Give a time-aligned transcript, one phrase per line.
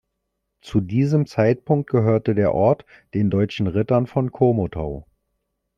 [0.61, 5.05] Zu diesem Zeitpunkt gehörte der Ort den deutschen Rittern von Komotau.